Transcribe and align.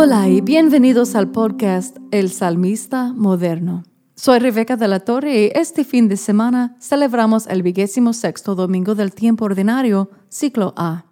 Hola 0.00 0.28
y 0.28 0.40
bienvenidos 0.40 1.16
al 1.16 1.32
podcast 1.32 1.96
El 2.12 2.30
Salmista 2.30 3.12
Moderno. 3.16 3.82
Soy 4.14 4.38
Rebeca 4.38 4.76
de 4.76 4.86
la 4.86 5.00
Torre 5.00 5.46
y 5.46 5.50
este 5.58 5.82
fin 5.82 6.06
de 6.06 6.16
semana 6.16 6.76
celebramos 6.78 7.48
el 7.48 7.64
vigésimo 7.64 8.12
sexto 8.12 8.54
domingo 8.54 8.94
del 8.94 9.12
tiempo 9.12 9.46
ordinario, 9.46 10.08
ciclo 10.28 10.72
A. 10.76 11.06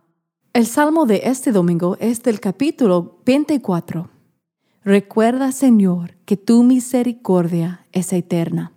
El 0.53 0.67
salmo 0.67 1.05
de 1.05 1.23
este 1.25 1.51
domingo 1.51 1.97
es 1.99 2.23
del 2.23 2.39
capítulo 2.39 3.19
24. 3.27 4.09
Recuerda, 4.85 5.51
Señor, 5.51 6.12
que 6.25 6.37
tu 6.37 6.62
misericordia 6.62 7.84
es 7.91 8.12
eterna. 8.12 8.71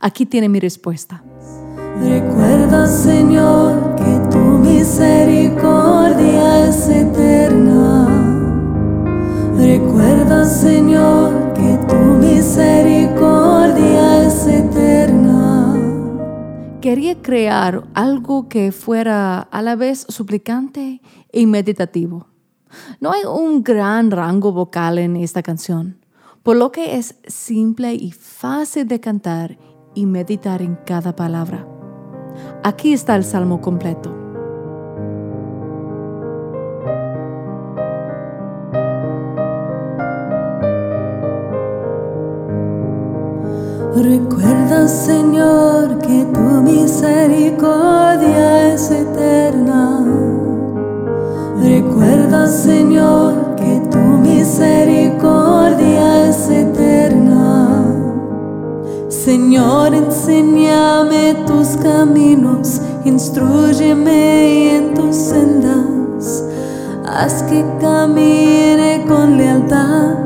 Aquí 0.00 0.24
tiene 0.24 0.48
mi 0.48 0.60
respuesta. 0.60 1.22
Recuerda, 2.00 2.86
Señor, 2.86 3.96
que 3.96 4.30
tu 4.30 4.38
misericordia 4.38 6.66
es 6.66 6.88
eterna. 6.88 8.07
Quería 16.88 17.20
crear 17.20 17.84
algo 17.92 18.48
que 18.48 18.72
fuera 18.72 19.40
a 19.40 19.60
la 19.60 19.76
vez 19.76 20.06
suplicante 20.08 21.02
y 21.30 21.44
meditativo. 21.44 22.28
No 22.98 23.12
hay 23.12 23.24
un 23.26 23.62
gran 23.62 24.10
rango 24.10 24.52
vocal 24.52 24.96
en 24.96 25.14
esta 25.16 25.42
canción, 25.42 25.98
por 26.42 26.56
lo 26.56 26.72
que 26.72 26.96
es 26.96 27.16
simple 27.26 27.92
y 27.92 28.12
fácil 28.12 28.88
de 28.88 29.00
cantar 29.00 29.58
y 29.94 30.06
meditar 30.06 30.62
en 30.62 30.78
cada 30.86 31.14
palabra. 31.14 31.68
Aquí 32.64 32.94
está 32.94 33.16
el 33.16 33.24
salmo 33.24 33.60
completo. 33.60 34.17
Recuerda, 44.02 44.86
Señor, 44.86 45.98
que 45.98 46.24
tu 46.32 46.62
misericordia 46.62 48.72
es 48.72 48.92
eterna. 48.92 50.04
Recuerda, 51.60 52.46
Señor, 52.46 53.56
que 53.56 53.82
tu 53.90 53.98
misericordia 53.98 56.28
es 56.28 56.48
eterna. 56.48 57.86
Señor, 59.08 59.92
enséñame 59.92 61.34
tus 61.44 61.76
caminos, 61.76 62.80
instruyeme 63.04 64.76
en 64.76 64.94
tus 64.94 65.16
sendas. 65.16 66.44
Haz 67.04 67.42
que 67.42 67.64
camine 67.80 69.04
con 69.08 69.36
lealtad, 69.36 70.17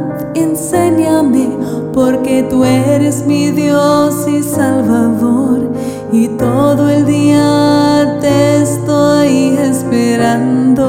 porque 2.33 2.49
tú 2.49 2.65
eres 2.65 3.27
mi 3.27 3.51
Dios 3.51 4.27
y 4.27 4.43
Salvador, 4.43 5.71
y 6.13 6.29
todo 6.29 6.89
el 6.89 7.05
día 7.05 8.17
te 8.23 8.63
estoy 8.63 9.59
esperando. 9.59 10.89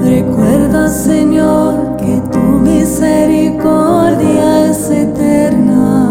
Recuerda, 0.00 0.88
Señor, 0.88 1.96
que 1.96 2.22
tu 2.30 2.38
misericordia 2.38 4.70
es 4.70 4.88
eterna. 4.90 6.10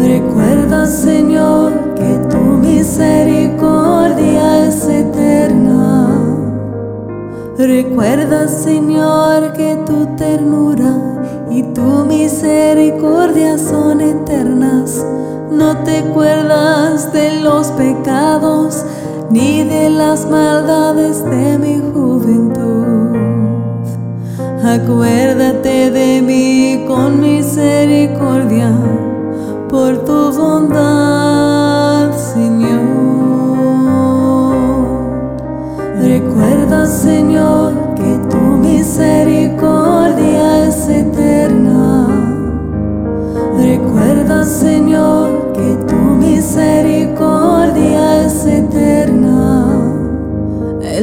Recuerda, 0.00 0.86
Señor, 0.86 1.72
que 1.96 2.14
tu 2.30 2.38
misericordia 2.38 4.68
es 4.68 4.86
eterna. 4.86 5.88
Recuerda, 7.58 8.46
Señor, 8.46 9.52
que 9.52 9.67
No 15.50 15.76
te 15.78 15.98
acuerdas 15.98 17.12
de 17.12 17.40
los 17.40 17.66
pecados 17.68 18.84
ni 19.30 19.64
de 19.64 19.90
las 19.90 20.28
maldades 20.28 21.24
de 21.24 21.58
mi 21.58 21.80
juventud. 21.92 23.16
Acuérdate 24.62 25.90
de 25.90 26.22
mí 26.22 26.84
con 26.86 27.20
misericordia 27.20 28.70
por 29.68 30.04
tu 30.04 30.30
bondad, 30.32 32.12
Señor. 32.16 32.78
Recuerda, 36.00 36.86
Señor, 36.86 37.72
que 37.94 38.18
tu 38.30 38.36
misericordia 38.36 40.66
es 40.66 40.88
eterna. 40.88 42.06
Recuerda, 43.56 44.44
Señor, 44.44 45.17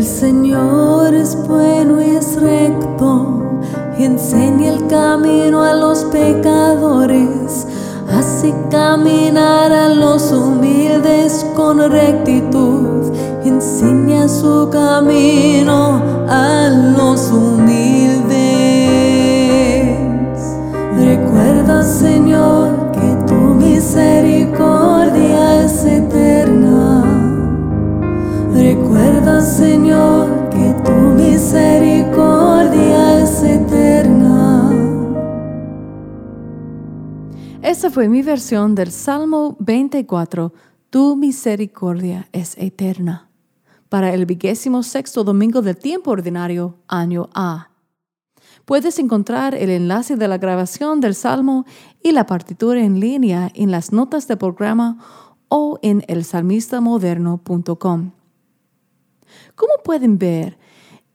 Señor 0.05 1.13
es 1.13 1.35
bueno 1.47 2.01
y 2.01 2.15
es 2.15 2.39
recto, 2.39 3.61
enseña 3.97 4.73
el 4.73 4.87
camino 4.87 5.63
a 5.63 5.73
los 5.73 6.05
pecadores, 6.05 7.67
hace 8.09 8.53
caminar 8.69 9.71
a 9.71 9.89
los 9.89 10.31
humildes 10.31 11.45
con 11.55 11.79
rectitud 11.91 12.95
enseña 13.47 14.27
su 14.27 14.69
camino 14.71 16.01
a 16.27 16.69
los 16.97 17.31
humildes. 17.31 18.35
Recuerda, 20.97 21.83
Esa 37.61 37.89
fue 37.89 38.09
mi 38.09 38.21
versión 38.21 38.75
del 38.75 38.91
Salmo 38.91 39.55
24. 39.59 40.53
Tu 40.89 41.15
misericordia 41.15 42.27
es 42.31 42.57
eterna 42.57 43.29
para 43.89 44.13
el 44.13 44.25
vigésimo 44.25 44.83
sexto 44.83 45.23
domingo 45.23 45.61
del 45.61 45.77
tiempo 45.77 46.11
ordinario, 46.11 46.75
año 46.87 47.29
A. 47.33 47.69
Puedes 48.65 48.99
encontrar 48.99 49.55
el 49.55 49.69
enlace 49.69 50.15
de 50.15 50.27
la 50.27 50.37
grabación 50.37 51.01
del 51.01 51.15
Salmo 51.15 51.65
y 52.01 52.11
la 52.11 52.25
partitura 52.25 52.83
en 52.83 52.99
línea 52.99 53.51
en 53.53 53.71
las 53.71 53.91
notas 53.91 54.27
del 54.27 54.37
programa 54.37 54.97
o 55.47 55.79
en 55.81 56.03
elsalmistamoderno.com. 56.07 58.11
Como 59.55 59.73
pueden 59.83 60.17
ver, 60.17 60.57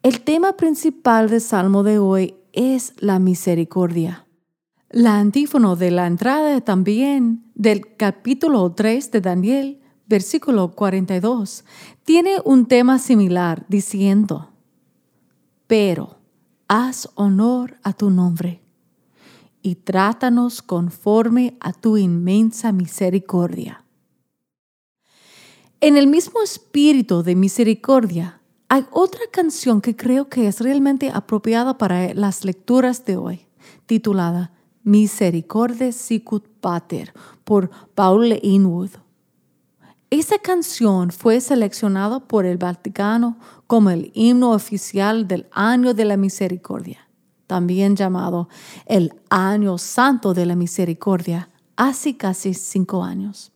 el 0.02 0.22
tema 0.22 0.56
principal 0.56 1.28
del 1.28 1.40
Salmo 1.40 1.82
de 1.82 1.98
hoy 1.98 2.34
es 2.52 2.94
la 2.98 3.18
misericordia. 3.18 4.26
La 4.90 5.18
antífono 5.18 5.76
de 5.76 5.90
la 5.90 6.06
entrada 6.06 6.60
también 6.60 7.44
del 7.54 7.96
capítulo 7.96 8.72
3 8.72 9.10
de 9.12 9.20
Daniel 9.20 9.80
versículo 10.10 10.72
42, 10.72 11.64
tiene 12.02 12.38
un 12.44 12.66
tema 12.66 12.98
similar 12.98 13.64
diciendo, 13.68 14.50
pero 15.68 16.18
haz 16.66 17.08
honor 17.14 17.78
a 17.84 17.92
tu 17.92 18.10
nombre 18.10 18.60
y 19.62 19.76
trátanos 19.76 20.62
conforme 20.62 21.56
a 21.60 21.72
tu 21.72 21.96
inmensa 21.96 22.72
misericordia. 22.72 23.84
En 25.80 25.96
el 25.96 26.08
mismo 26.08 26.42
espíritu 26.42 27.22
de 27.22 27.36
misericordia, 27.36 28.40
hay 28.68 28.84
otra 28.90 29.22
canción 29.30 29.80
que 29.80 29.94
creo 29.94 30.28
que 30.28 30.48
es 30.48 30.60
realmente 30.60 31.12
apropiada 31.14 31.78
para 31.78 32.12
las 32.14 32.44
lecturas 32.44 33.04
de 33.04 33.16
hoy, 33.16 33.46
titulada 33.86 34.50
Misericordia 34.82 35.92
Sicut 35.92 36.46
Pater 36.60 37.12
por 37.44 37.70
Paul 37.94 38.38
Inwood. 38.42 38.90
Esa 40.10 40.38
canción 40.38 41.10
fue 41.10 41.40
seleccionada 41.40 42.20
por 42.20 42.44
el 42.44 42.58
Vaticano 42.58 43.38
como 43.66 43.90
el 43.90 44.10
himno 44.14 44.50
oficial 44.50 45.28
del 45.28 45.46
Año 45.52 45.94
de 45.94 46.04
la 46.04 46.16
Misericordia, 46.16 47.08
también 47.46 47.94
llamado 47.94 48.48
el 48.86 49.12
Año 49.28 49.78
Santo 49.78 50.34
de 50.34 50.46
la 50.46 50.56
Misericordia, 50.56 51.50
hace 51.76 52.16
casi 52.16 52.54
cinco 52.54 53.04
años. 53.04 53.52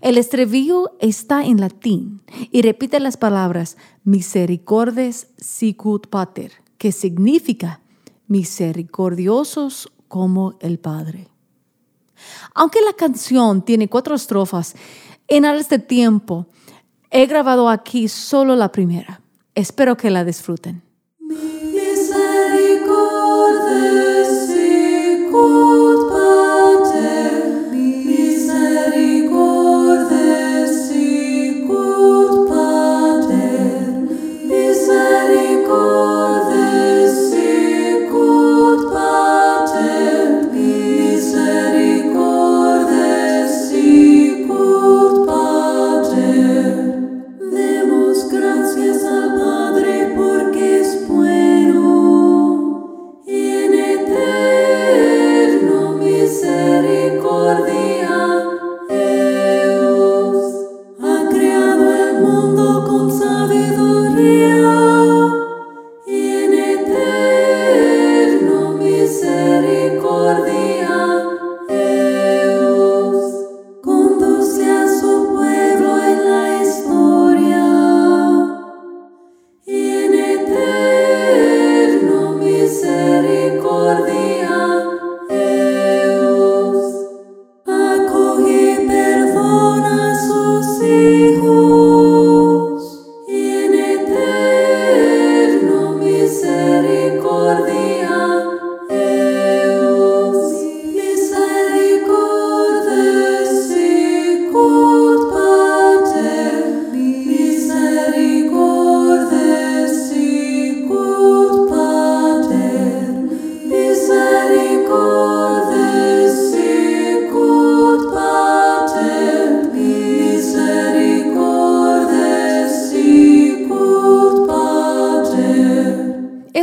El 0.00 0.18
estribillo 0.18 0.92
está 1.00 1.44
en 1.44 1.60
latín 1.60 2.22
y 2.52 2.62
repite 2.62 3.00
las 3.00 3.16
palabras 3.16 3.76
misericordes 4.04 5.28
sicut 5.38 6.08
pater, 6.08 6.52
que 6.76 6.92
significa 6.92 7.80
misericordiosos 8.28 9.92
como 10.06 10.56
el 10.60 10.78
Padre. 10.78 11.28
Aunque 12.54 12.80
la 12.80 12.92
canción 12.92 13.64
tiene 13.64 13.88
cuatro 13.88 14.14
estrofas, 14.14 14.74
en 15.26 15.44
este 15.44 15.78
tiempo 15.78 16.46
he 17.10 17.26
grabado 17.26 17.68
aquí 17.68 18.08
solo 18.08 18.56
la 18.56 18.70
primera. 18.70 19.20
Espero 19.54 19.96
que 19.96 20.10
la 20.10 20.24
disfruten. 20.24 20.87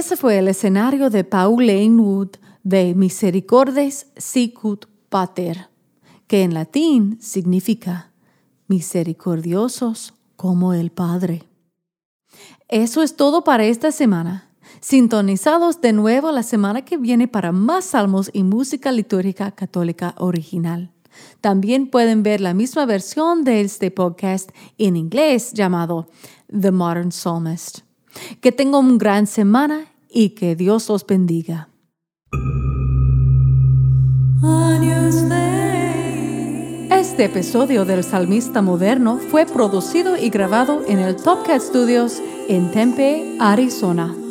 Ese 0.05 0.17
fue 0.17 0.37
el 0.37 0.47
escenario 0.47 1.09
de 1.09 1.23
Paul 1.23 1.65
Lanewood 1.65 2.35
de 2.61 2.93
Misericordes 2.93 4.11
Sicut 4.15 4.85
Pater, 5.09 5.71
que 6.27 6.43
en 6.43 6.53
latín 6.53 7.17
significa 7.19 8.11
misericordiosos 8.67 10.13
como 10.35 10.75
el 10.75 10.91
Padre. 10.91 11.49
Eso 12.67 13.01
es 13.01 13.15
todo 13.15 13.43
para 13.43 13.65
esta 13.65 13.91
semana. 13.91 14.51
Sintonizados 14.79 15.81
de 15.81 15.91
nuevo 15.91 16.31
la 16.31 16.43
semana 16.43 16.85
que 16.85 16.97
viene 16.97 17.27
para 17.27 17.51
más 17.51 17.85
salmos 17.85 18.29
y 18.31 18.43
música 18.43 18.91
litúrgica 18.91 19.53
católica 19.53 20.13
original. 20.19 20.91
También 21.41 21.89
pueden 21.89 22.21
ver 22.21 22.41
la 22.41 22.53
misma 22.53 22.85
versión 22.85 23.43
de 23.43 23.61
este 23.61 23.89
podcast 23.89 24.51
en 24.77 24.97
inglés 24.97 25.51
llamado 25.53 26.11
The 26.47 26.69
Modern 26.69 27.11
Psalmist. 27.11 27.79
Que 28.39 28.51
tengan 28.51 28.85
una 28.85 28.97
gran 28.97 29.25
semana 29.27 29.87
y 30.15 30.29
que 30.29 30.55
Dios 30.55 30.87
los 30.87 31.05
bendiga. 31.05 31.67
Este 36.89 37.25
episodio 37.25 37.85
del 37.85 38.03
Salmista 38.03 38.61
Moderno 38.61 39.19
fue 39.29 39.45
producido 39.45 40.17
y 40.17 40.29
grabado 40.29 40.83
en 40.87 40.99
el 40.99 41.17
Top 41.17 41.45
Cat 41.45 41.61
Studios 41.61 42.21
en 42.47 42.71
Tempe, 42.71 43.37
Arizona. 43.39 44.24